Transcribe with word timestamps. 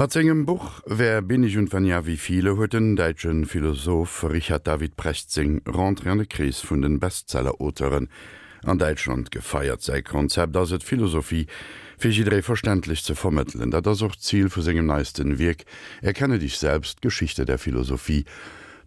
Mat 0.00 0.16
engem 0.16 0.46
Buch 0.46 0.80
wer 0.86 1.20
bin 1.20 1.42
ich 1.42 1.58
und 1.58 1.74
wann 1.74 1.84
ja 1.84 2.06
wie 2.06 2.16
viele 2.16 2.56
huet 2.56 2.72
den 2.72 2.96
deitschen 2.96 3.44
Philosoph 3.44 4.24
Richard 4.24 4.66
David 4.66 4.96
Prechtzing 4.96 5.60
randrenne 5.66 6.24
Kris 6.24 6.64
vun 6.64 6.80
den 6.80 6.98
Bestselleroteren 6.98 8.08
an 8.64 8.78
Deutschland 8.78 9.30
gefeiert 9.30 9.82
sei 9.82 10.00
Konzept 10.00 10.56
as 10.56 10.72
et 10.72 10.82
Philosophie 10.82 11.48
fichidré 11.98 12.40
verständlich 12.40 13.04
zu 13.04 13.14
vermitteln, 13.14 13.70
dat 13.70 13.84
das 13.84 14.00
auch 14.00 14.16
Ziel 14.16 14.48
vu 14.48 14.62
segem 14.62 14.86
neisten 14.86 15.38
Wirk 15.38 15.66
erkenne 16.00 16.38
dich 16.38 16.56
selbst 16.56 17.02
Geschichte 17.02 17.44
der 17.44 17.58
Philosophie 17.58 18.24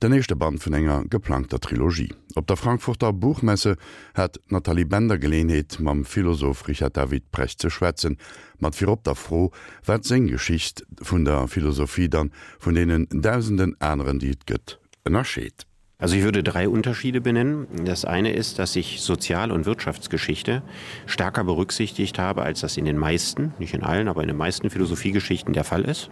der 0.03 0.09
nächste 0.09 0.35
Band 0.35 0.63
vun 0.63 0.73
enger 0.73 1.05
geplanter 1.09 1.59
Trilogie. 1.59 2.13
Op 2.35 2.45
der 2.47 2.57
Frankfurter 2.57 3.13
Buchmesse 3.13 3.77
hat 4.13 4.37
Natalie 4.49 4.85
Bender 4.85 5.17
gelehheet 5.17 5.79
mam 5.79 6.03
Philosoph 6.03 6.67
Richard 6.67 6.97
David 6.97 7.31
Precht 7.31 7.61
ze 7.61 7.69
schwätzen, 7.69 8.17
mat 8.59 8.75
fir 8.75 8.89
op 8.89 9.05
der 9.05 9.15
froh 9.15 9.51
wat 9.85 10.03
Sengeschicht 10.03 10.83
vun 10.99 11.23
der 11.23 11.47
Philosophie 11.47 12.09
dann 12.09 12.31
von 12.59 12.75
denen 12.75 13.07
tausenden 13.21 13.79
anderen 13.79 14.19
Diet 14.19 14.43
gëtt 14.45 14.77
ënnerscheet. 15.05 15.65
Also 15.99 16.17
ich 16.17 16.23
würde 16.23 16.43
drei 16.43 16.67
Unterschiede 16.67 17.21
benennen. 17.21 17.67
Das 17.85 18.03
eine 18.03 18.33
ist, 18.33 18.59
dass 18.59 18.75
ich 18.75 18.99
Sozial- 18.99 19.53
und 19.53 19.65
Wirtschaftsgeschichte 19.65 20.63
stärker 21.05 21.45
berücksichtigt 21.45 22.19
habe, 22.19 22.41
als 22.41 22.59
das 22.59 22.75
in 22.75 22.83
den 22.83 22.97
meisten, 22.97 23.53
nicht 23.57 23.73
in 23.73 23.83
allen, 23.83 24.09
aber 24.09 24.21
in 24.21 24.27
den 24.27 24.37
meisten 24.37 24.69
Philosophiegeschichten 24.69 25.53
der 25.53 25.63
Fall 25.63 25.85
ist. 25.85 26.09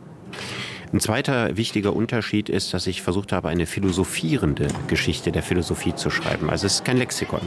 Ein 0.93 0.99
zweiter 0.99 1.55
wichtiger 1.55 1.95
Unterschied 1.95 2.49
ist, 2.49 2.73
dass 2.73 2.85
ich 2.85 3.01
versucht 3.01 3.31
habe, 3.31 3.47
eine 3.47 3.65
philosophierende 3.65 4.67
Geschichte 4.89 5.31
der 5.31 5.41
Philosophie 5.41 5.95
zu 5.95 6.09
schreiben. 6.09 6.49
Also 6.49 6.67
es 6.67 6.75
ist 6.75 6.85
kein 6.85 6.97
Lexikon. 6.97 7.39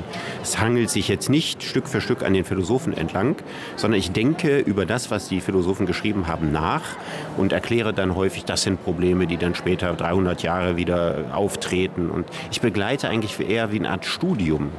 Es 0.43 0.59
hangelt 0.59 0.89
sich 0.89 1.09
jetzt 1.09 1.29
nicht 1.29 1.62
Stück 1.62 1.87
für 1.87 2.01
Stück 2.01 2.23
an 2.23 2.33
den 2.33 2.47
Philosophen 2.47 2.97
entlang, 2.97 3.37
sondern 3.77 4.01
ich 4.01 4.12
denke 4.12 4.61
über 4.61 4.87
das, 4.87 5.11
was 5.11 5.29
die 5.29 5.43
Philosophen 5.43 5.84
geschrieben 5.84 6.27
haben, 6.27 6.53
nach 6.53 6.97
und 7.37 7.53
erkläre 7.53 7.93
dann 7.93 8.15
häufig, 8.15 8.47
das 8.47 8.62
sind 8.62 8.83
Probleme, 8.83 9.27
die 9.27 9.36
dann 9.36 9.55
später 9.55 9.92
300 9.92 10.42
Jahre 10.42 10.79
wieder 10.79 11.27
auftreten. 11.34 12.08
Und 12.08 12.27
ich 12.51 12.62
begleite 12.62 13.11
eigentlich 13.11 13.39
eher 13.39 13.73
wie 13.73 13.79
eine 13.79 13.91
Art 13.91 14.06
Studium 14.06 14.70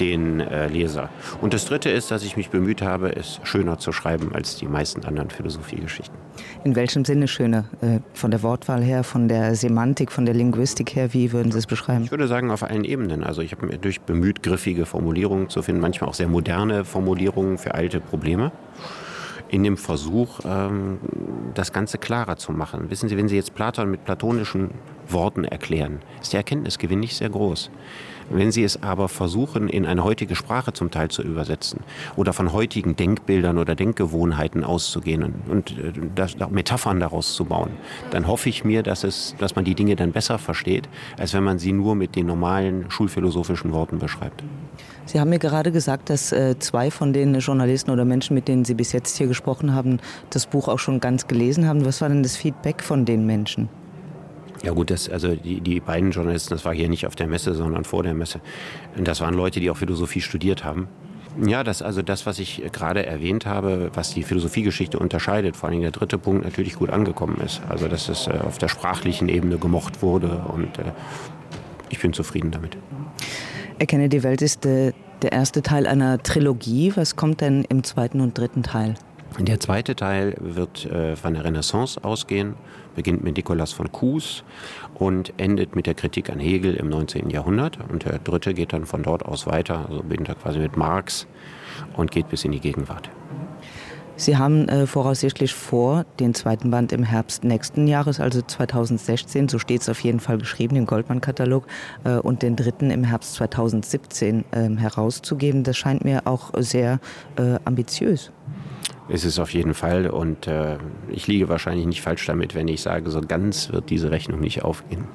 den 0.00 0.40
äh, 0.40 0.66
Leser. 0.68 1.10
Und 1.40 1.54
das 1.54 1.66
Dritte 1.66 1.90
ist, 1.90 2.10
dass 2.10 2.24
ich 2.24 2.36
mich 2.36 2.50
bemüht 2.50 2.82
habe, 2.82 3.14
es 3.14 3.40
schöner 3.44 3.78
zu 3.78 3.92
schreiben 3.92 4.34
als 4.34 4.56
die 4.56 4.66
meisten 4.66 5.04
anderen 5.04 5.30
Philosophiegeschichten. 5.30 6.16
In 6.64 6.74
welchem 6.74 7.04
Sinne 7.04 7.28
schöner? 7.28 7.66
Äh, 7.80 8.00
von 8.14 8.30
der 8.30 8.42
Wortwahl 8.42 8.82
her, 8.82 9.04
von 9.04 9.28
der 9.28 9.54
Semantik, 9.54 10.10
von 10.10 10.24
der 10.24 10.34
Linguistik 10.34 10.96
her, 10.96 11.12
wie 11.12 11.32
würden 11.32 11.52
Sie 11.52 11.58
es 11.58 11.66
beschreiben? 11.66 12.04
Ich 12.04 12.10
würde 12.10 12.26
sagen, 12.26 12.50
auf 12.50 12.62
allen 12.62 12.84
Ebenen. 12.84 13.22
Also 13.22 13.42
ich 13.42 13.52
habe 13.52 13.66
mir 13.66 13.78
durch 13.78 14.00
bemüht, 14.00 14.42
griffige 14.42 14.86
Formulierungen 14.86 15.48
zu 15.48 15.62
finden, 15.62 15.80
manchmal 15.80 16.10
auch 16.10 16.14
sehr 16.14 16.28
moderne 16.28 16.84
Formulierungen 16.84 17.58
für 17.58 17.74
alte 17.74 18.00
Probleme 18.00 18.50
in 19.50 19.64
dem 19.64 19.76
Versuch, 19.76 20.40
ähm, 20.44 20.98
das 21.54 21.72
Ganze 21.72 21.98
klarer 21.98 22.36
zu 22.36 22.52
machen. 22.52 22.90
Wissen 22.90 23.08
Sie, 23.08 23.16
wenn 23.16 23.28
Sie 23.28 23.36
jetzt 23.36 23.54
Platon 23.54 23.90
mit 23.90 24.04
platonischen 24.04 24.70
Worten 25.08 25.44
erklären, 25.44 25.98
ist 26.22 26.32
der 26.32 26.38
Erkenntnisgewinn 26.38 27.00
nicht 27.00 27.16
sehr 27.16 27.30
groß. 27.30 27.70
Wenn 28.32 28.52
Sie 28.52 28.62
es 28.62 28.80
aber 28.84 29.08
versuchen, 29.08 29.68
in 29.68 29.86
eine 29.86 30.04
heutige 30.04 30.36
Sprache 30.36 30.72
zum 30.72 30.92
Teil 30.92 31.08
zu 31.08 31.22
übersetzen 31.22 31.80
oder 32.14 32.32
von 32.32 32.52
heutigen 32.52 32.94
Denkbildern 32.94 33.58
oder 33.58 33.74
Denkgewohnheiten 33.74 34.62
auszugehen 34.62 35.34
und, 35.48 35.76
äh, 35.76 35.92
das, 36.14 36.36
Metaphern 36.50 37.00
daraus 37.00 37.34
zu 37.34 37.44
bauen, 37.44 37.70
dann 38.12 38.28
hoffe 38.28 38.48
ich 38.48 38.64
mir, 38.64 38.84
dass, 38.84 39.02
es, 39.02 39.34
dass 39.38 39.56
man 39.56 39.64
die 39.64 39.74
Dinge 39.74 39.96
dann 39.96 40.12
besser 40.12 40.38
versteht, 40.38 40.88
als 41.18 41.34
wenn 41.34 41.42
man 41.42 41.58
sie 41.58 41.72
nur 41.72 41.96
mit 41.96 42.14
den 42.14 42.26
normalen 42.26 42.88
schulphilosophischen 42.88 43.72
Worten 43.72 43.98
beschreibt. 43.98 44.44
Sie 45.10 45.18
haben 45.18 45.30
mir 45.30 45.40
gerade 45.40 45.72
gesagt, 45.72 46.08
dass 46.08 46.30
äh, 46.30 46.56
zwei 46.60 46.88
von 46.92 47.12
den 47.12 47.34
Journalisten 47.40 47.90
oder 47.90 48.04
Menschen, 48.04 48.32
mit 48.34 48.46
denen 48.46 48.64
Sie 48.64 48.74
bis 48.74 48.92
jetzt 48.92 49.18
hier 49.18 49.26
gesprochen 49.26 49.74
haben, 49.74 49.98
das 50.30 50.46
Buch 50.46 50.68
auch 50.68 50.78
schon 50.78 51.00
ganz 51.00 51.26
gelesen 51.26 51.66
haben. 51.66 51.84
Was 51.84 52.00
war 52.00 52.08
denn 52.08 52.22
das 52.22 52.36
Feedback 52.36 52.80
von 52.80 53.04
den 53.04 53.26
Menschen? 53.26 53.68
Ja 54.62 54.70
gut, 54.70 54.88
das, 54.92 55.08
also 55.08 55.34
die, 55.34 55.60
die 55.62 55.80
beiden 55.80 56.12
Journalisten, 56.12 56.54
das 56.54 56.64
war 56.64 56.72
hier 56.72 56.88
nicht 56.88 57.08
auf 57.08 57.16
der 57.16 57.26
Messe, 57.26 57.54
sondern 57.54 57.82
vor 57.82 58.04
der 58.04 58.14
Messe. 58.14 58.40
Das 58.96 59.20
waren 59.20 59.34
Leute, 59.34 59.58
die 59.58 59.68
auch 59.68 59.78
Philosophie 59.78 60.20
studiert 60.20 60.62
haben. 60.62 60.86
Ja, 61.44 61.64
das 61.64 61.82
also 61.82 62.02
das, 62.02 62.24
was 62.24 62.38
ich 62.38 62.62
gerade 62.70 63.04
erwähnt 63.04 63.46
habe, 63.46 63.90
was 63.94 64.14
die 64.14 64.22
Philosophiegeschichte 64.22 64.96
unterscheidet, 64.96 65.56
vor 65.56 65.70
allem 65.70 65.80
der 65.80 65.90
dritte 65.90 66.18
Punkt 66.18 66.44
natürlich 66.44 66.76
gut 66.76 66.90
angekommen 66.90 67.40
ist. 67.44 67.60
Also 67.68 67.88
dass 67.88 68.08
es 68.08 68.28
äh, 68.28 68.38
auf 68.46 68.58
der 68.58 68.68
sprachlichen 68.68 69.28
Ebene 69.28 69.58
gemocht 69.58 70.02
wurde 70.02 70.44
und 70.54 70.78
äh, 70.78 70.92
ich 71.88 71.98
bin 71.98 72.12
zufrieden 72.12 72.52
damit. 72.52 72.76
Erkenne 73.80 74.10
die 74.10 74.22
Welt 74.22 74.42
ist 74.42 74.66
äh, 74.66 74.92
der 75.22 75.32
erste 75.32 75.62
Teil 75.62 75.86
einer 75.86 76.22
Trilogie. 76.22 76.92
Was 76.96 77.16
kommt 77.16 77.40
denn 77.40 77.64
im 77.70 77.82
zweiten 77.82 78.20
und 78.20 78.36
dritten 78.36 78.62
Teil? 78.62 78.94
Der 79.38 79.58
zweite 79.58 79.96
Teil 79.96 80.36
wird 80.38 80.84
äh, 80.84 81.16
von 81.16 81.32
der 81.32 81.44
Renaissance 81.44 81.98
ausgehen, 82.04 82.56
beginnt 82.94 83.24
mit 83.24 83.38
Nikolaus 83.38 83.72
von 83.72 83.90
Kues 83.90 84.44
und 84.96 85.32
endet 85.38 85.76
mit 85.76 85.86
der 85.86 85.94
Kritik 85.94 86.28
an 86.28 86.38
Hegel 86.38 86.74
im 86.74 86.90
19. 86.90 87.30
Jahrhundert. 87.30 87.78
Und 87.90 88.04
der 88.04 88.18
dritte 88.18 88.52
geht 88.52 88.74
dann 88.74 88.84
von 88.84 89.02
dort 89.02 89.24
aus 89.24 89.46
weiter, 89.46 89.86
also 89.88 90.02
beginnt 90.02 90.28
er 90.28 90.34
quasi 90.34 90.58
mit 90.58 90.76
Marx 90.76 91.26
und 91.96 92.10
geht 92.10 92.28
bis 92.28 92.44
in 92.44 92.52
die 92.52 92.60
Gegenwart. 92.60 93.08
Sie 94.20 94.36
haben 94.36 94.68
äh, 94.68 94.86
voraussichtlich 94.86 95.54
vor 95.54 96.04
den 96.18 96.34
zweiten 96.34 96.70
Band 96.70 96.92
im 96.92 97.04
Herbst 97.04 97.42
nächsten 97.42 97.86
Jahres, 97.86 98.20
also 98.20 98.42
2016, 98.42 99.48
so 99.48 99.58
steht 99.58 99.80
es 99.80 99.88
auf 99.88 99.98
jeden 100.00 100.20
Fall 100.20 100.36
geschrieben 100.36 100.76
im 100.76 100.84
Goldmann-Katalog 100.84 101.66
äh, 102.04 102.16
und 102.16 102.42
den 102.42 102.54
dritten 102.54 102.90
im 102.90 103.02
Herbst 103.02 103.32
2017 103.36 104.44
äh, 104.50 104.68
herauszugeben. 104.76 105.64
Das 105.64 105.78
scheint 105.78 106.04
mir 106.04 106.26
auch 106.26 106.50
sehr 106.58 107.00
äh, 107.36 107.58
ambitiös 107.64 108.30
ist 109.08 109.24
es 109.24 109.40
auf 109.40 109.52
jeden 109.52 109.74
Fall 109.74 110.08
und 110.08 110.46
äh, 110.46 110.76
ich 111.08 111.26
liege 111.26 111.48
wahrscheinlich 111.48 111.84
nicht 111.84 112.00
falsch 112.00 112.24
damit, 112.26 112.54
wenn 112.54 112.68
ich 112.68 112.80
sage, 112.80 113.10
so 113.10 113.20
ganz 113.20 113.72
wird 113.72 113.90
diese 113.90 114.12
Rechnung 114.12 114.38
nicht 114.38 114.62
aufgehen. 114.62 115.08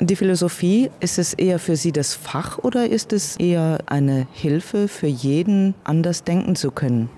Die 0.00 0.16
Philosophie 0.16 0.90
ist 0.98 1.20
es 1.20 1.32
eher 1.32 1.60
für 1.60 1.76
Sie 1.76 1.92
das 1.92 2.14
Fach 2.14 2.58
oder 2.58 2.88
ist 2.88 3.12
es 3.12 3.36
eher 3.36 3.78
eine 3.86 4.26
Hilfe 4.32 4.88
für 4.88 5.06
jeden 5.06 5.74
anders 5.84 6.24
denken 6.24 6.56
zu 6.56 6.72
können? 6.72 7.10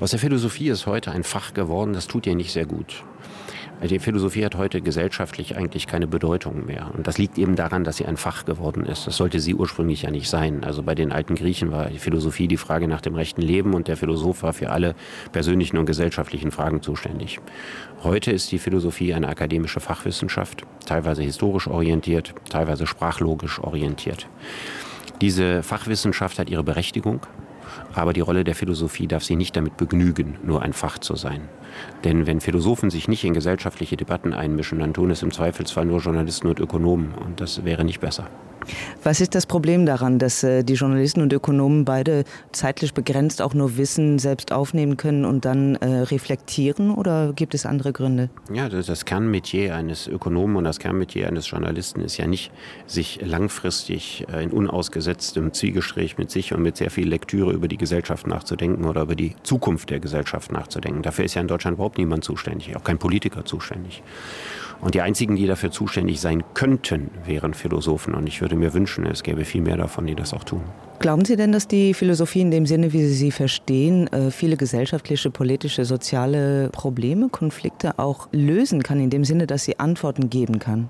Aus 0.00 0.10
der 0.10 0.20
Philosophie 0.20 0.68
ist 0.68 0.86
heute 0.86 1.10
ein 1.12 1.24
Fach 1.24 1.54
geworden, 1.54 1.92
das 1.92 2.06
tut 2.06 2.26
ihr 2.26 2.34
nicht 2.34 2.52
sehr 2.52 2.66
gut. 2.66 3.04
Die 3.82 3.98
Philosophie 3.98 4.44
hat 4.44 4.54
heute 4.54 4.80
gesellschaftlich 4.80 5.56
eigentlich 5.56 5.86
keine 5.86 6.06
Bedeutung 6.06 6.64
mehr. 6.64 6.90
Und 6.94 7.06
das 7.06 7.18
liegt 7.18 7.36
eben 7.36 7.54
daran, 7.54 7.84
dass 7.84 7.98
sie 7.98 8.06
ein 8.06 8.16
Fach 8.16 8.44
geworden 8.46 8.86
ist. 8.86 9.06
Das 9.06 9.16
sollte 9.16 9.40
sie 9.40 9.54
ursprünglich 9.54 10.02
ja 10.02 10.10
nicht 10.10 10.30
sein. 10.30 10.64
Also 10.64 10.82
bei 10.82 10.94
den 10.94 11.12
alten 11.12 11.34
Griechen 11.34 11.70
war 11.70 11.90
die 11.90 11.98
Philosophie 11.98 12.48
die 12.48 12.56
Frage 12.56 12.88
nach 12.88 13.02
dem 13.02 13.14
rechten 13.14 13.42
Leben 13.42 13.74
und 13.74 13.88
der 13.88 13.96
Philosoph 13.96 14.42
war 14.42 14.52
für 14.54 14.70
alle 14.70 14.94
persönlichen 15.32 15.76
und 15.76 15.86
gesellschaftlichen 15.86 16.50
Fragen 16.50 16.80
zuständig. 16.80 17.40
Heute 18.02 18.30
ist 18.30 18.52
die 18.52 18.58
Philosophie 18.58 19.12
eine 19.12 19.28
akademische 19.28 19.80
Fachwissenschaft, 19.80 20.62
teilweise 20.86 21.22
historisch 21.22 21.66
orientiert, 21.66 22.34
teilweise 22.48 22.86
sprachlogisch 22.86 23.58
orientiert. 23.58 24.28
Diese 25.20 25.62
Fachwissenschaft 25.62 26.38
hat 26.38 26.48
ihre 26.48 26.64
Berechtigung, 26.64 27.20
aber 27.94 28.12
die 28.12 28.20
Rolle 28.20 28.44
der 28.44 28.54
Philosophie 28.54 29.06
darf 29.06 29.24
sie 29.24 29.36
nicht 29.36 29.56
damit 29.56 29.76
begnügen, 29.76 30.38
nur 30.42 30.62
ein 30.62 30.72
Fach 30.72 30.98
zu 30.98 31.16
sein. 31.16 31.48
Denn 32.04 32.26
wenn 32.26 32.40
Philosophen 32.40 32.90
sich 32.90 33.08
nicht 33.08 33.24
in 33.24 33.34
gesellschaftliche 33.34 33.96
Debatten 33.96 34.32
einmischen, 34.32 34.78
dann 34.78 34.94
tun 34.94 35.10
es 35.10 35.22
im 35.22 35.32
Zweifelsfall 35.32 35.84
nur 35.84 36.00
Journalisten 36.00 36.48
und 36.48 36.60
Ökonomen 36.60 37.14
und 37.14 37.40
das 37.40 37.64
wäre 37.64 37.84
nicht 37.84 38.00
besser. 38.00 38.28
Was 39.02 39.20
ist 39.20 39.34
das 39.34 39.46
Problem 39.46 39.86
daran, 39.86 40.18
dass 40.18 40.42
äh, 40.42 40.62
die 40.62 40.74
Journalisten 40.74 41.20
und 41.20 41.32
Ökonomen 41.32 41.84
beide 41.84 42.24
zeitlich 42.52 42.94
begrenzt 42.94 43.42
auch 43.42 43.54
nur 43.54 43.76
Wissen 43.76 44.18
selbst 44.18 44.52
aufnehmen 44.52 44.96
können 44.96 45.24
und 45.24 45.44
dann 45.44 45.76
äh, 45.76 45.86
reflektieren 45.86 46.90
oder 46.90 47.32
gibt 47.34 47.54
es 47.54 47.66
andere 47.66 47.92
Gründe? 47.92 48.30
Ja, 48.52 48.68
das, 48.68 49.04
Kernmetier 49.04 49.74
eines 49.74 50.06
Ökonomen 50.06 50.56
und 50.56 50.64
das 50.64 50.78
Kernmetier 50.78 51.28
eines 51.28 51.50
Journalisten 51.50 52.00
ist 52.00 52.16
ja 52.16 52.26
nicht, 52.26 52.50
sich 52.86 53.20
langfristig 53.22 54.26
äh, 54.32 54.42
in 54.42 54.50
unausgesetztem 54.50 55.52
Zielgespräch 55.52 56.18
mit 56.18 56.30
sich 56.30 56.52
und 56.52 56.62
mit 56.62 56.76
sehr 56.76 56.90
viel 56.90 57.08
Lektüre 57.08 57.52
über 57.52 57.68
die 57.68 57.76
Gesellschaft 57.76 58.26
nachzudenken 58.26 58.84
oder 58.84 59.02
über 59.02 59.14
die 59.14 59.34
Zukunft 59.42 59.90
der 59.90 60.00
Gesellschaft 60.00 60.52
nachzudenken. 60.52 61.02
Dafür 61.02 61.24
ist 61.24 61.34
ja 61.34 61.40
in 61.40 61.48
Deutschland 61.48 61.76
überhaupt 61.76 61.98
niemand 61.98 62.24
zuständig, 62.24 62.76
auch 62.76 62.84
kein 62.84 62.98
Politiker 62.98 63.44
zuständig. 63.44 64.02
Und 64.80 64.94
die 64.94 65.00
einzigen, 65.00 65.36
die 65.36 65.46
dafür 65.46 65.70
zuständig 65.70 66.20
sein 66.20 66.44
könnten, 66.52 67.10
wären 67.24 67.54
Philosophen. 67.54 68.14
Und 68.14 68.26
ich 68.26 68.40
würde 68.40 68.53
mir 68.56 68.74
wünschen, 68.74 69.06
es 69.06 69.22
gäbe 69.22 69.44
viel 69.44 69.62
mehr 69.62 69.76
davon, 69.76 70.06
die 70.06 70.14
das 70.14 70.32
auch 70.32 70.44
tun. 70.44 70.62
Glauben 71.00 71.24
Sie 71.24 71.36
denn, 71.36 71.52
dass 71.52 71.68
die 71.68 71.92
Philosophie 71.92 72.40
in 72.40 72.50
dem 72.50 72.66
Sinne, 72.66 72.92
wie 72.92 73.04
Sie 73.04 73.14
sie 73.14 73.30
verstehen, 73.30 74.06
äh, 74.12 74.30
viele 74.30 74.56
gesellschaftliche, 74.56 75.30
politische, 75.30 75.84
soziale 75.84 76.70
Probleme, 76.70 77.28
Konflikte 77.28 77.98
auch 77.98 78.28
lösen 78.32 78.82
kann, 78.82 79.00
in 79.00 79.10
dem 79.10 79.24
Sinne, 79.24 79.46
dass 79.46 79.64
sie 79.64 79.78
Antworten 79.78 80.30
geben 80.30 80.58
kann? 80.60 80.88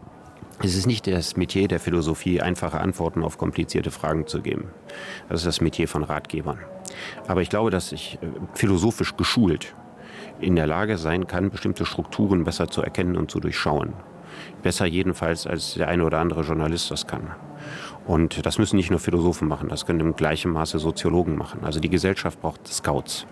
Es 0.63 0.77
ist 0.77 0.87
nicht 0.87 1.07
das 1.07 1.37
Metier 1.37 1.67
der 1.67 1.81
Philosophie, 1.81 2.41
einfache 2.41 2.81
Antworten 2.81 3.25
auf 3.25 3.39
komplizierte 3.39 3.91
Fragen 3.91 4.27
zu 4.27 4.41
geben. 4.41 4.69
Das 5.29 5.41
ist 5.41 5.47
das 5.47 5.61
Metier 5.61 5.89
von 5.89 6.05
Ratgebern. 6.05 6.59
Aber 7.27 7.43
ich 7.43 7.51
glaube, 7.51 7.71
dass 7.71 7.91
ich 7.93 8.19
äh, 8.23 8.27
philosophisch 8.55 9.17
geschult 9.17 9.75
in 10.41 10.57
der 10.57 10.67
Lage 10.67 10.99
sein 10.99 11.27
kann, 11.27 11.51
bestimmte 11.51 11.85
Strukturen 11.85 12.45
besser 12.45 12.69
zu 12.69 12.83
erkennen 12.83 13.17
und 13.17 13.31
zu 13.31 13.41
durchschauen. 13.41 13.95
Besser 14.63 14.87
jedenfalls 14.87 15.47
als 15.47 15.75
der 15.75 15.89
eine 15.89 16.05
oder 16.05 16.19
andere 16.19 16.43
Journalist 16.43 16.91
das 16.91 17.07
kann. 17.07 17.31
Und 18.07 18.45
das 18.45 18.59
müssen 18.59 18.77
nicht 18.77 18.91
nur 18.91 19.01
Philosophen 19.01 19.49
machen, 19.49 19.69
das 19.69 19.87
können 19.87 20.01
im 20.01 20.17
gleichen 20.17 20.53
Maße 20.53 20.79
Soziologen 20.79 21.37
machen. 21.37 21.61
Also 21.65 21.81
die 21.81 21.89
Gesellschaft 21.89 22.41
braucht 22.41 22.67
Scouts. 22.69 23.27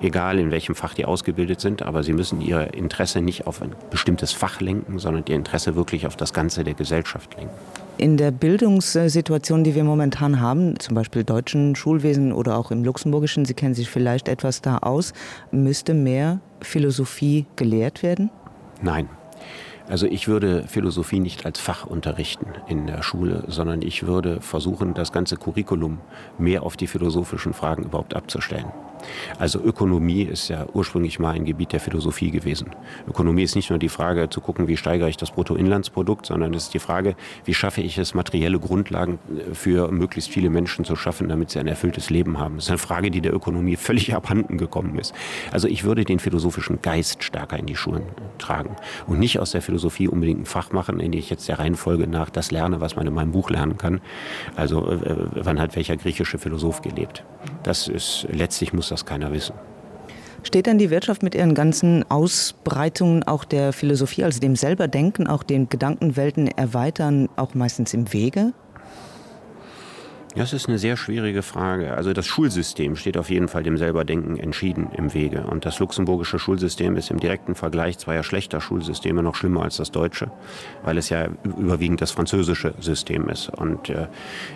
Egal 0.00 0.38
in 0.38 0.52
welchem 0.52 0.76
Fach 0.76 0.94
die 0.94 1.04
ausgebildet 1.04 1.60
sind, 1.60 1.82
aber 1.82 2.04
sie 2.04 2.12
müssen 2.12 2.40
ihr 2.40 2.72
Interesse 2.72 3.20
nicht 3.20 3.48
auf 3.48 3.60
ein 3.60 3.74
bestimmtes 3.90 4.32
Fach 4.32 4.60
lenken, 4.60 5.00
sondern 5.00 5.24
ihr 5.28 5.34
Interesse 5.34 5.74
wirklich 5.74 6.06
auf 6.06 6.14
das 6.14 6.32
Ganze 6.32 6.62
der 6.62 6.74
Gesellschaft 6.74 7.36
lenken. 7.36 7.52
In 7.98 8.16
der 8.16 8.30
Bildungssituation, 8.30 9.64
die 9.64 9.74
wir 9.74 9.82
momentan 9.82 10.40
haben, 10.40 10.78
zum 10.78 10.94
Beispiel 10.94 11.24
deutschen 11.24 11.74
Schulwesen 11.74 12.32
oder 12.32 12.56
auch 12.56 12.70
im 12.70 12.84
luxemburgischen, 12.84 13.44
Sie 13.44 13.54
kennen 13.54 13.74
sich 13.74 13.90
vielleicht 13.90 14.28
etwas 14.28 14.62
da 14.62 14.78
aus, 14.78 15.12
müsste 15.50 15.94
mehr 15.94 16.40
Philosophie 16.60 17.46
gelehrt 17.56 18.04
werden? 18.04 18.30
Nein. 18.80 19.08
Also 19.88 20.06
ich 20.06 20.28
würde 20.28 20.64
Philosophie 20.68 21.18
nicht 21.18 21.46
als 21.46 21.58
Fach 21.58 21.86
unterrichten 21.86 22.46
in 22.66 22.86
der 22.86 23.02
Schule, 23.02 23.44
sondern 23.48 23.80
ich 23.80 24.06
würde 24.06 24.42
versuchen, 24.42 24.92
das 24.92 25.12
ganze 25.12 25.36
Curriculum 25.36 26.00
mehr 26.38 26.62
auf 26.62 26.76
die 26.76 26.86
philosophischen 26.86 27.54
Fragen 27.54 27.84
überhaupt 27.84 28.14
abzustellen. 28.14 28.70
Also 29.38 29.60
Ökonomie 29.60 30.22
ist 30.22 30.48
ja 30.48 30.66
ursprünglich 30.72 31.18
mal 31.18 31.34
ein 31.34 31.44
Gebiet 31.44 31.72
der 31.72 31.80
Philosophie 31.80 32.30
gewesen. 32.30 32.70
Ökonomie 33.08 33.42
ist 33.42 33.56
nicht 33.56 33.70
nur 33.70 33.78
die 33.78 33.88
Frage 33.88 34.28
zu 34.30 34.40
gucken, 34.40 34.68
wie 34.68 34.76
steigere 34.76 35.08
ich 35.08 35.16
das 35.16 35.30
Bruttoinlandsprodukt, 35.30 36.26
sondern 36.26 36.54
es 36.54 36.64
ist 36.64 36.74
die 36.74 36.78
Frage, 36.78 37.16
wie 37.44 37.54
schaffe 37.54 37.80
ich 37.80 37.98
es 37.98 38.14
materielle 38.14 38.58
Grundlagen 38.58 39.18
äh, 39.28 39.54
für 39.54 39.90
möglichst 39.90 40.30
viele 40.30 40.50
Menschen 40.50 40.84
zu 40.84 40.96
schaffen, 40.96 41.28
damit 41.28 41.50
sie 41.50 41.58
ein 41.58 41.66
erfülltes 41.66 42.10
Leben 42.10 42.38
haben. 42.38 42.56
Das 42.56 42.64
ist 42.64 42.70
eine 42.70 42.78
Frage, 42.78 43.10
die 43.10 43.20
der 43.20 43.34
Ökonomie 43.34 43.76
völlig 43.76 44.14
abhanden 44.18 44.58
gekommen 44.58 44.98
ist. 44.98 45.14
Also 45.52 45.68
ich 45.68 45.84
würde 45.84 46.04
den 46.04 46.18
philosophischen 46.18 46.82
Geist 46.82 47.22
stärker 47.22 47.58
in 47.58 47.66
die 47.66 47.76
Schulen 47.76 48.04
tragen 48.38 48.76
und 49.06 49.18
nicht 49.18 49.38
aus 49.38 49.52
der 49.52 49.62
Philosophie 49.62 50.08
unbedingt 50.08 50.40
ein 50.40 50.46
Fach 50.46 50.72
machen, 50.72 51.00
in 51.00 51.12
die 51.12 51.18
ich 51.18 51.30
jetzt 51.30 51.48
der 51.48 51.58
Reihenfolge 51.58 52.06
nach 52.06 52.30
das 52.30 52.50
lerne, 52.50 52.80
was 52.80 52.96
man 52.96 53.06
in 53.06 53.14
meinem 53.14 53.32
Buch 53.32 53.50
lernen 53.50 53.76
kann. 53.76 54.00
Also 54.56 54.90
äh, 54.90 55.16
wann 55.32 55.60
hat 55.60 55.76
welcher 55.76 55.96
griechische 55.96 56.38
Philosoph 56.38 56.82
gelebt. 56.82 57.24
Das 57.62 57.88
ist 57.88 58.26
letztlich 58.30 58.72
muss 58.72 58.87
das 58.88 59.04
keiner 59.04 59.32
wissen. 59.32 59.54
Steht 60.42 60.66
denn 60.66 60.78
die 60.78 60.90
Wirtschaft 60.90 61.22
mit 61.22 61.34
ihren 61.34 61.54
ganzen 61.54 62.08
Ausbreitungen 62.10 63.24
auch 63.24 63.44
der 63.44 63.72
Philosophie, 63.72 64.24
also 64.24 64.40
dem 64.40 64.56
selber 64.56 64.88
denken, 64.88 65.26
auch 65.26 65.42
den 65.42 65.68
Gedankenwelten 65.68 66.48
erweitern, 66.48 67.28
auch 67.36 67.54
meistens 67.54 67.92
im 67.92 68.12
Wege? 68.12 68.52
Das 70.38 70.52
ist 70.52 70.68
eine 70.68 70.78
sehr 70.78 70.96
schwierige 70.96 71.42
Frage. 71.42 71.94
Also 71.94 72.12
das 72.12 72.24
Schulsystem 72.24 72.94
steht 72.94 73.18
auf 73.18 73.28
jeden 73.28 73.48
Fall 73.48 73.64
dem 73.64 73.76
selberdenken 73.76 74.38
entschieden 74.38 74.86
im 74.96 75.12
Wege. 75.12 75.42
Und 75.42 75.66
das 75.66 75.80
luxemburgische 75.80 76.38
Schulsystem 76.38 76.94
ist 76.94 77.10
im 77.10 77.18
direkten 77.18 77.56
Vergleich 77.56 77.98
zweier 77.98 78.22
schlechter 78.22 78.60
Schulsysteme 78.60 79.24
noch 79.24 79.34
schlimmer 79.34 79.62
als 79.64 79.78
das 79.78 79.90
deutsche, 79.90 80.30
weil 80.84 80.96
es 80.96 81.08
ja 81.08 81.26
überwiegend 81.58 82.00
das 82.00 82.12
französische 82.12 82.72
System 82.78 83.28
ist. 83.28 83.48
Und 83.48 83.90
äh, 83.90 84.06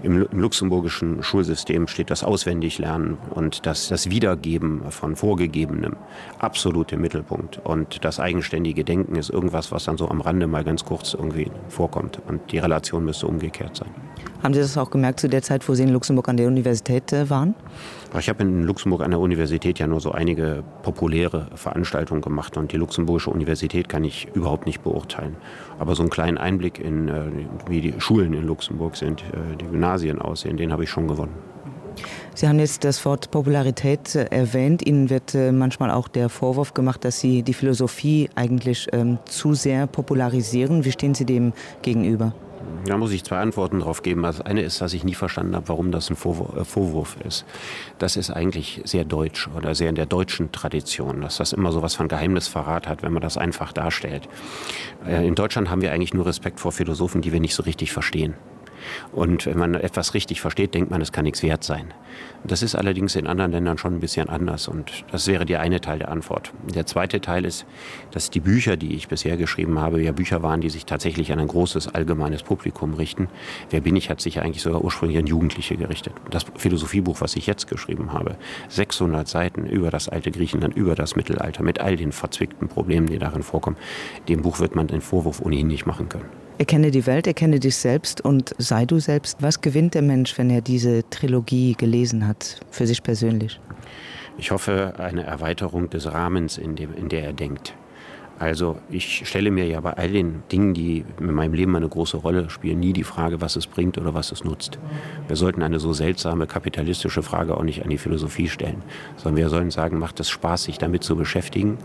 im, 0.04 0.24
im 0.30 0.38
luxemburgischen 0.38 1.24
Schulsystem 1.24 1.88
steht 1.88 2.10
das 2.10 2.22
auswendig 2.22 2.78
lernen 2.78 3.18
und 3.30 3.66
das, 3.66 3.88
das 3.88 4.08
Wiedergeben 4.08 4.88
von 4.92 5.16
vorgegebenem 5.16 5.96
absolut 6.38 6.92
im 6.92 7.00
Mittelpunkt. 7.00 7.58
Und 7.58 8.04
das 8.04 8.20
eigenständige 8.20 8.84
Denken 8.84 9.16
ist 9.16 9.30
irgendwas, 9.30 9.72
was 9.72 9.86
dann 9.86 9.98
so 9.98 10.08
am 10.08 10.20
Rande 10.20 10.46
mal 10.46 10.62
ganz 10.62 10.84
kurz 10.84 11.14
irgendwie 11.14 11.50
vorkommt. 11.68 12.20
Und 12.28 12.52
die 12.52 12.58
Relation 12.58 13.04
müsste 13.04 13.26
umgekehrt 13.26 13.74
sein. 13.74 13.90
Haben 14.42 14.54
Sie 14.54 14.60
das 14.60 14.76
auch 14.76 14.90
gemerkt 14.90 15.20
zu 15.20 15.28
der 15.28 15.42
Zeit, 15.42 15.68
wo 15.68 15.74
Sie 15.74 15.84
in 15.84 15.90
Luxemburg 15.90 16.28
an 16.28 16.36
der 16.36 16.48
Universität 16.48 17.12
äh, 17.12 17.30
waren? 17.30 17.54
Ich 18.18 18.28
habe 18.28 18.42
in 18.42 18.64
Luxemburg 18.64 19.02
an 19.02 19.12
der 19.12 19.20
Universität 19.20 19.78
ja 19.78 19.86
nur 19.86 20.00
so 20.00 20.10
einige 20.10 20.64
populäre 20.82 21.46
Veranstaltungen 21.54 22.22
gemacht 22.22 22.56
und 22.56 22.72
die 22.72 22.76
luxemburgische 22.76 23.30
Universität 23.30 23.88
kann 23.88 24.02
ich 24.02 24.26
überhaupt 24.34 24.66
nicht 24.66 24.82
beurteilen. 24.82 25.36
Aber 25.78 25.94
so 25.94 26.02
einen 26.02 26.10
kleinen 26.10 26.38
Einblick 26.38 26.80
in 26.80 27.08
äh, 27.08 27.22
wie 27.68 27.80
die 27.80 27.94
Schulen 27.98 28.34
in 28.34 28.44
Luxemburg 28.44 28.96
sind, 28.96 29.22
äh, 29.22 29.56
die 29.60 29.66
Gymnasien 29.66 30.20
aussehen, 30.20 30.56
den 30.56 30.72
habe 30.72 30.82
ich 30.84 30.90
schon 30.90 31.06
gewonnen. 31.06 31.34
Sie 32.34 32.48
haben 32.48 32.58
jetzt 32.58 32.82
das 32.84 33.04
Wort 33.04 33.30
Popularität 33.30 34.16
äh, 34.16 34.24
erwähnt. 34.24 34.84
Ihnen 34.84 35.08
wird 35.08 35.36
manchmal 35.52 35.92
auch 35.92 36.08
der 36.08 36.28
Vorwurf 36.28 36.74
gemacht, 36.74 37.04
dass 37.04 37.20
Sie 37.20 37.44
die 37.44 37.54
Philosophie 37.54 38.28
eigentlich 38.34 38.88
ähm, 38.92 39.18
zu 39.24 39.54
sehr 39.54 39.86
popularisieren. 39.86 40.84
Wie 40.84 40.90
stehen 40.90 41.14
Sie 41.14 41.26
dem 41.26 41.52
gegenüber? 41.82 42.34
Da 42.86 42.96
muss 42.96 43.12
ich 43.12 43.24
zwei 43.24 43.38
Antworten 43.38 43.78
darauf 43.80 44.02
geben. 44.02 44.22
Das 44.22 44.40
eine 44.40 44.62
ist, 44.62 44.80
dass 44.80 44.92
ich 44.92 45.04
nie 45.04 45.14
verstanden 45.14 45.54
habe, 45.54 45.68
warum 45.68 45.92
das 45.92 46.10
ein 46.10 46.14
äh, 46.14 46.64
Vorwurf 46.64 47.16
ist. 47.24 47.44
Das 47.98 48.16
ist 48.16 48.30
eigentlich 48.30 48.80
sehr 48.84 49.04
deutsch 49.04 49.48
oder 49.56 49.74
sehr 49.74 49.88
in 49.88 49.94
der 49.94 50.06
deutschen 50.06 50.50
Tradition, 50.52 51.20
dass 51.20 51.36
das 51.36 51.52
immer 51.52 51.72
so 51.72 51.82
was 51.82 51.94
von 51.94 52.08
Geheimnisverrat 52.08 52.88
hat, 52.88 53.02
wenn 53.02 53.12
man 53.12 53.22
das 53.22 53.36
einfach 53.36 53.72
darstellt. 53.72 54.28
Äh, 55.06 55.26
in 55.26 55.34
Deutschland 55.34 55.70
haben 55.70 55.82
wir 55.82 55.92
eigentlich 55.92 56.14
nur 56.14 56.26
Respekt 56.26 56.60
vor 56.60 56.72
Philosophen, 56.72 57.22
die 57.22 57.32
wir 57.32 57.40
nicht 57.40 57.54
so 57.54 57.62
richtig 57.62 57.92
verstehen. 57.92 58.34
Und 59.12 59.46
wenn 59.46 59.58
man 59.58 59.74
etwas 59.74 60.14
richtig 60.14 60.40
versteht, 60.40 60.74
denkt 60.74 60.90
man, 60.90 61.00
es 61.00 61.12
kann 61.12 61.24
nichts 61.24 61.42
wert 61.42 61.64
sein. 61.64 61.92
Das 62.44 62.62
ist 62.62 62.74
allerdings 62.74 63.14
in 63.14 63.26
anderen 63.26 63.52
Ländern 63.52 63.78
schon 63.78 63.94
ein 63.94 64.00
bisschen 64.00 64.28
anders 64.28 64.66
und 64.66 65.04
das 65.12 65.28
wäre 65.28 65.46
der 65.46 65.60
eine 65.60 65.80
Teil 65.80 66.00
der 66.00 66.10
Antwort. 66.10 66.52
Der 66.74 66.86
zweite 66.86 67.20
Teil 67.20 67.44
ist, 67.44 67.66
dass 68.10 68.30
die 68.30 68.40
Bücher, 68.40 68.76
die 68.76 68.94
ich 68.94 69.08
bisher 69.08 69.36
geschrieben 69.36 69.78
habe, 69.78 70.02
ja 70.02 70.12
Bücher 70.12 70.42
waren, 70.42 70.60
die 70.60 70.70
sich 70.70 70.84
tatsächlich 70.84 71.32
an 71.32 71.38
ein 71.38 71.46
großes 71.46 71.94
allgemeines 71.94 72.42
Publikum 72.42 72.94
richten. 72.94 73.28
Wer 73.70 73.80
bin 73.80 73.94
ich, 73.94 74.10
hat 74.10 74.20
sich 74.20 74.36
ja 74.36 74.42
eigentlich 74.42 74.62
sogar 74.62 74.82
ursprünglich 74.82 75.18
an 75.18 75.26
Jugendliche 75.26 75.76
gerichtet. 75.76 76.14
Das 76.30 76.44
Philosophiebuch, 76.56 77.20
was 77.20 77.36
ich 77.36 77.46
jetzt 77.46 77.68
geschrieben 77.68 78.12
habe, 78.12 78.36
600 78.68 79.28
Seiten 79.28 79.66
über 79.66 79.90
das 79.90 80.08
alte 80.08 80.32
Griechenland, 80.32 80.74
über 80.74 80.96
das 80.96 81.14
Mittelalter, 81.14 81.62
mit 81.62 81.80
all 81.80 81.96
den 81.96 82.10
verzwickten 82.10 82.68
Problemen, 82.68 83.06
die 83.06 83.18
darin 83.18 83.42
vorkommen, 83.42 83.76
dem 84.28 84.42
Buch 84.42 84.58
wird 84.58 84.74
man 84.74 84.88
den 84.88 85.00
Vorwurf 85.00 85.40
ohnehin 85.40 85.68
nicht 85.68 85.86
machen 85.86 86.08
können. 86.08 86.41
Erkenne 86.62 86.92
die 86.92 87.06
Welt, 87.06 87.26
erkenne 87.26 87.58
dich 87.58 87.74
selbst 87.74 88.20
und 88.20 88.54
sei 88.56 88.86
du 88.86 89.00
selbst. 89.00 89.42
Was 89.42 89.62
gewinnt 89.62 89.94
der 89.94 90.02
Mensch, 90.02 90.38
wenn 90.38 90.48
er 90.48 90.60
diese 90.60 91.02
Trilogie 91.10 91.74
gelesen 91.74 92.24
hat, 92.28 92.60
für 92.70 92.86
sich 92.86 93.02
persönlich? 93.02 93.58
Ich 94.38 94.52
hoffe 94.52 94.94
eine 94.98 95.24
Erweiterung 95.24 95.90
des 95.90 96.12
Rahmens, 96.12 96.58
in, 96.58 96.76
dem, 96.76 96.94
in 96.94 97.08
der 97.08 97.24
er 97.24 97.32
denkt. 97.32 97.74
Also 98.42 98.76
ich 98.90 99.22
stelle 99.28 99.52
mir 99.52 99.68
ja 99.68 99.80
bei 99.80 99.92
all 99.92 100.08
den 100.08 100.42
Dingen, 100.50 100.74
die 100.74 101.04
in 101.20 101.32
meinem 101.32 101.54
Leben 101.54 101.76
eine 101.76 101.88
große 101.88 102.16
Rolle 102.16 102.50
spielen, 102.50 102.80
nie 102.80 102.92
die 102.92 103.04
Frage, 103.04 103.40
was 103.40 103.54
es 103.54 103.68
bringt 103.68 103.98
oder 103.98 104.14
was 104.14 104.32
es 104.32 104.42
nutzt. 104.42 104.80
Wir 105.28 105.36
sollten 105.36 105.62
eine 105.62 105.78
so 105.78 105.92
seltsame 105.92 106.48
kapitalistische 106.48 107.22
Frage 107.22 107.56
auch 107.56 107.62
nicht 107.62 107.84
an 107.84 107.90
die 107.90 107.98
Philosophie 107.98 108.48
stellen, 108.48 108.82
sondern 109.14 109.36
wir 109.36 109.48
sollen 109.48 109.70
sagen, 109.70 109.96
macht 109.96 110.18
es 110.18 110.28
Spaß, 110.28 110.64
sich 110.64 110.78
damit 110.78 111.04
zu 111.04 111.14
beschäftigen. 111.14 111.78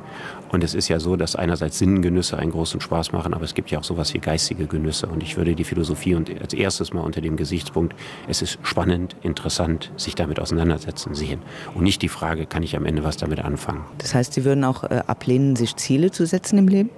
Und 0.50 0.63
es 0.63 0.74
ist 0.74 0.88
ja 0.88 1.00
so, 1.00 1.15
dass 1.15 1.36
einerseits 1.36 1.77
Sinnengenüsse 1.77 2.39
einen 2.39 2.50
großen 2.50 2.81
Spaß 2.81 3.12
machen, 3.12 3.36
aber 3.36 3.44
es 3.44 3.53
gibt 3.53 3.69
ja 3.69 3.77
auch 3.77 3.83
sowas 3.83 4.15
wie 4.15 4.19
geistige 4.19 4.65
Genüsse. 4.65 5.06
Und 5.06 5.21
ich 5.21 5.38
würde 5.38 5.53
die 5.53 5.63
Philosophie 5.63 6.15
und 6.15 6.42
als 6.42 6.56
erstes 6.56 6.92
mal 6.92 7.01
unter 7.01 7.21
dem 7.21 7.38
Gesichtspunkt, 7.38 7.95
es 8.27 8.42
ist 8.42 8.57
spannend, 8.63 9.15
interessant, 9.21 9.92
sich 9.95 10.15
damit 10.15 10.39
auseinandersetzen 10.39 11.13
sehen. 11.13 11.39
Und 11.75 11.83
nicht 11.83 12.01
die 12.01 12.10
Frage, 12.10 12.48
kann 12.48 12.63
ich 12.63 12.75
am 12.75 12.88
Ende 12.88 13.03
was 13.03 13.18
damit 13.18 13.42
anfangen. 13.42 13.86
Das 14.00 14.15
heißt, 14.15 14.33
Sie 14.33 14.44
würden 14.44 14.63
auch 14.63 14.86
äh, 14.86 15.03
ablehnen, 15.06 15.56
sich 15.56 15.75
Ziele 15.75 16.10
zu 16.10 16.25
setzen? 16.25 16.47
Setzen 16.48 16.58
im 16.58 16.68
Leben? 16.68 16.89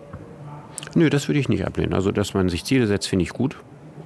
Nö, 0.95 1.09
das 1.09 1.27
würde 1.27 1.39
ich 1.39 1.49
nicht 1.49 1.65
ablehnen. 1.65 1.93
Also 1.93 2.11
dass 2.11 2.33
man 2.33 2.49
sich 2.49 2.63
Ziele 2.63 2.87
setzt, 2.87 3.07
finde 3.07 3.23
ich 3.23 3.29
gut 3.29 3.57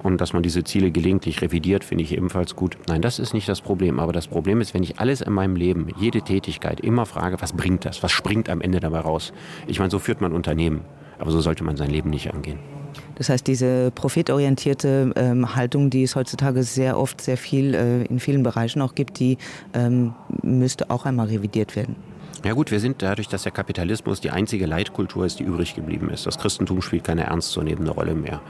und 0.02 0.20
dass 0.20 0.32
man 0.32 0.42
diese 0.42 0.64
Ziele 0.64 0.90
gelegentlich 0.90 1.42
revidiert, 1.42 1.84
finde 1.84 2.04
ich 2.04 2.12
ebenfalls 2.12 2.56
gut. 2.56 2.76
Nein, 2.88 3.02
das 3.02 3.18
ist 3.18 3.34
nicht 3.34 3.48
das 3.48 3.60
Problem. 3.60 4.00
Aber 4.00 4.12
das 4.12 4.26
Problem 4.26 4.60
ist, 4.60 4.74
wenn 4.74 4.82
ich 4.82 4.98
alles 4.98 5.20
in 5.20 5.32
meinem 5.32 5.56
Leben, 5.56 5.88
jede 5.98 6.22
Tätigkeit 6.22 6.80
immer 6.80 7.06
frage, 7.06 7.40
was 7.40 7.52
bringt 7.52 7.84
das? 7.84 8.02
Was 8.02 8.12
springt 8.12 8.48
am 8.48 8.60
Ende 8.60 8.80
dabei 8.80 9.00
raus? 9.00 9.32
Ich 9.66 9.78
meine, 9.78 9.90
so 9.90 9.98
führt 9.98 10.20
man 10.20 10.32
Unternehmen, 10.32 10.82
aber 11.18 11.30
so 11.30 11.40
sollte 11.40 11.64
man 11.64 11.76
sein 11.76 11.90
Leben 11.90 12.10
nicht 12.10 12.32
angehen. 12.32 12.58
Das 13.16 13.28
heißt, 13.28 13.46
diese 13.46 13.90
profitorientierte 13.92 15.12
ähm, 15.16 15.56
Haltung, 15.56 15.90
die 15.90 16.02
es 16.04 16.16
heutzutage 16.16 16.62
sehr 16.62 16.98
oft 16.98 17.20
sehr 17.20 17.36
viel 17.36 17.74
äh, 17.74 18.04
in 18.04 18.20
vielen 18.20 18.42
Bereichen 18.42 18.82
auch 18.82 18.94
gibt, 18.94 19.18
die 19.18 19.38
ähm, 19.72 20.14
müsste 20.42 20.90
auch 20.90 21.04
einmal 21.04 21.26
revidiert 21.26 21.76
werden. 21.76 21.96
Ja 22.44 22.52
gut, 22.52 22.70
wir 22.70 22.78
sind 22.78 23.00
dadurch, 23.00 23.28
dass 23.28 23.44
der 23.44 23.52
Kapitalismus 23.52 24.20
die 24.20 24.30
einzige 24.30 24.66
Leitkultur 24.66 25.24
ist, 25.24 25.40
die 25.40 25.44
übrig 25.44 25.74
geblieben 25.74 26.10
ist. 26.10 26.26
Das 26.26 26.38
Christentum 26.38 26.82
spielt 26.82 27.04
keine 27.04 27.24
ernstzunehmende 27.24 27.90
Rolle 27.90 28.14
mehr. 28.14 28.42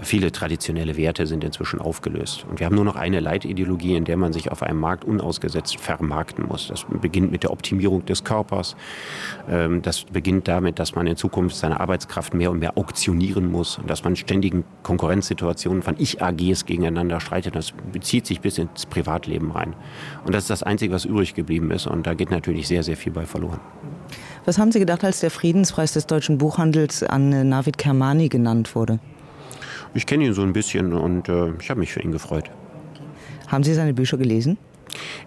Viele 0.00 0.32
traditionelle 0.32 0.96
Werte 0.96 1.26
sind 1.26 1.44
inzwischen 1.44 1.78
aufgelöst. 1.78 2.46
Und 2.48 2.58
wir 2.58 2.64
haben 2.64 2.74
nur 2.74 2.86
noch 2.86 2.96
eine 2.96 3.20
Leitideologie, 3.20 3.96
in 3.96 4.06
der 4.06 4.16
man 4.16 4.32
sich 4.32 4.50
auf 4.50 4.62
einem 4.62 4.80
Markt 4.80 5.04
unausgesetzt 5.04 5.78
vermarkten 5.78 6.46
muss. 6.46 6.68
Das 6.68 6.86
beginnt 7.02 7.32
mit 7.32 7.42
der 7.42 7.50
Optimierung 7.50 8.06
des 8.06 8.24
Körpers. 8.24 8.76
Ähm, 9.46 9.82
das 9.82 10.04
beginnt 10.04 10.48
damit, 10.48 10.78
dass 10.78 10.94
man 10.94 11.06
in 11.06 11.16
Zukunft 11.16 11.56
seine 11.56 11.80
Arbeitskraft 11.80 12.32
mehr 12.32 12.50
und 12.50 12.60
mehr 12.60 12.78
auktionieren 12.78 13.52
muss 13.52 13.76
und 13.76 13.90
dass 13.90 14.04
man 14.04 14.16
ständigen 14.16 14.64
Konkurrenzsituationen 14.82 15.82
von 15.82 15.96
Ich-AGs 15.98 16.64
gegeneinander 16.64 17.20
streitet. 17.20 17.56
Das 17.56 17.72
bezieht 17.92 18.24
sich 18.24 18.40
bis 18.40 18.56
ins 18.56 18.86
Privatleben 18.86 19.50
rein. 19.50 19.74
Und 20.24 20.34
das 20.34 20.44
ist 20.44 20.50
das 20.50 20.62
Einzige, 20.62 20.94
was 20.94 21.04
übrig 21.04 21.34
geblieben 21.34 21.70
ist. 21.72 21.86
Und 21.86 22.06
da 22.06 22.14
geht 22.14 22.30
natürlich 22.30 22.66
sehr, 22.68 22.82
sehr 22.82 22.96
viel 22.96 23.12
bei 23.12 23.26
verloren. 23.34 23.58
Was 24.44 24.58
haben 24.58 24.70
Sie 24.70 24.78
gedacht, 24.78 25.02
als 25.02 25.20
der 25.20 25.30
Friedenspreis 25.30 25.92
des 25.92 26.06
deutschen 26.06 26.38
Buchhandels 26.38 27.02
an 27.02 27.32
äh, 27.32 27.42
Navid 27.42 27.78
Kermani 27.78 28.28
genannt 28.28 28.76
wurde? 28.76 29.00
Ich 29.94 30.06
kenne 30.06 30.24
ihn 30.24 30.34
so 30.34 30.42
ein 30.42 30.52
bisschen 30.52 30.92
und 30.92 31.28
äh, 31.28 31.52
ich 31.60 31.70
habe 31.70 31.80
mich 31.80 31.92
für 31.92 32.00
ihn 32.00 32.12
gefreut. 32.12 32.50
Haben 33.48 33.64
Sie 33.64 33.74
seine 33.74 33.92
Bücher 33.92 34.18
gelesen? 34.18 34.56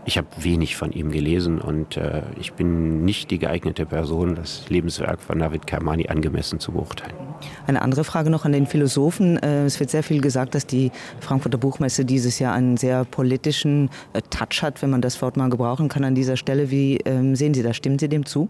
Ich 0.06 0.18
habe 0.18 0.28
wenig 0.40 0.78
von 0.78 0.92
ihm 0.94 1.12
gelesen 1.12 1.60
und 1.60 1.98
äh, 1.98 2.22
ich 2.40 2.54
bin 2.54 3.04
nicht 3.04 3.30
die 3.32 3.40
geeignete 3.40 3.86
Person, 3.86 4.36
das 4.36 4.70
Lebenswerk 4.70 5.20
von 5.22 5.38
Navid 5.40 5.68
Kermani 5.68 6.08
angemessen 6.08 6.60
zu 6.60 6.72
beurteilen. 6.72 7.27
Eine 7.66 7.82
andere 7.82 8.04
Frage 8.04 8.30
noch 8.30 8.46
an 8.46 8.52
den 8.52 8.66
Philosophen. 8.66 9.38
Äh, 9.38 9.66
es 9.66 9.80
wird 9.80 9.90
sehr 9.90 10.04
viel 10.04 10.22
gesagt, 10.22 10.56
dass 10.56 10.66
die 10.66 10.92
Frankfurter 11.20 11.58
Buchmesse 11.58 12.06
dieses 12.06 12.40
Jahr 12.40 12.54
einen 12.54 12.78
sehr 12.78 13.06
politischen 13.06 13.90
äh, 14.14 14.22
Touch 14.30 14.62
hat, 14.62 14.82
wenn 14.82 14.90
man 14.90 15.02
das 15.02 15.22
Wort 15.22 15.38
mal 15.38 15.50
gebrauchen 15.50 15.90
kann 15.90 16.04
an 16.04 16.16
dieser 16.16 16.38
Stelle. 16.38 16.72
Wie 16.72 16.98
ähm, 17.06 17.36
sehen 17.36 17.54
Sie 17.54 17.64
das? 17.64 17.76
Stimmen 17.76 18.00
Sie 18.00 18.10
dem 18.10 18.26
zu? 18.26 18.50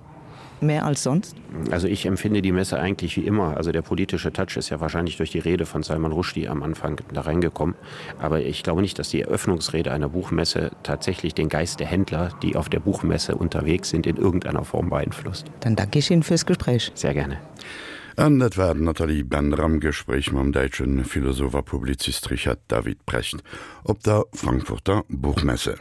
mehr 0.62 0.86
als 0.86 1.04
sonst? 1.04 1.36
Also 1.72 1.88
ich 1.88 2.06
empfinde 2.06 2.42
die 2.42 2.52
Messe 2.52 2.80
eigentlich 2.80 3.18
wie 3.18 3.22
immer. 3.22 3.58
Also 3.58 3.72
der 3.72 3.82
politische 3.82 4.32
Touch 4.32 4.58
ist 4.58 4.70
ja 4.70 4.80
wahrscheinlich 4.80 5.18
durch 5.18 5.32
die 5.32 5.40
Rede 5.40 5.66
von 5.66 5.84
Salman 5.84 6.12
Rushdie 6.12 6.48
am 6.48 6.64
Anfang 6.64 7.00
da 7.14 7.22
reingekommen. 7.22 7.76
Aber 8.20 8.42
ich 8.42 8.64
glaube 8.64 8.82
nicht, 8.82 9.00
dass 9.00 9.10
die 9.10 9.22
Eröffnungsrede 9.22 9.92
einer 9.92 10.10
Buchmesse 10.10 10.72
tatsächlich 10.84 11.34
den 11.34 11.50
Geist 11.50 11.80
der 11.80 11.88
Händler, 11.88 12.30
die 12.42 12.56
auf 12.56 12.70
der 12.70 12.80
Buchmesse 12.80 13.36
unterwegs 13.36 13.90
sind, 13.90 14.08
in 14.08 14.18
irgendeiner 14.18 14.64
Form 14.64 14.90
beeinflusst. 14.90 15.46
Dann 15.60 15.76
danke 15.76 16.00
ich 16.00 16.12
Ihnen 16.12 16.24
fürs 16.24 16.46
Gespräch. 16.46 16.92
Sehr 16.96 17.14
gerne. 17.14 17.38
Änet 18.20 18.58
werden 18.58 18.84
Natalie 18.84 19.24
Bender 19.24 19.60
am 19.60 19.80
Gespräch 19.80 20.32
mam 20.32 20.52
deitschen 20.52 21.06
Philosopher 21.06 21.62
Publizist 21.62 22.32
Richard 22.32 22.60
David 22.68 23.06
Precht 23.06 23.44
op 23.84 24.02
der 24.02 24.26
Frankfurter 24.34 25.04
Buchmesse. 25.08 25.76